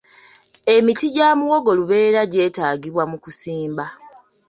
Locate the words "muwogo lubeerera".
1.39-2.21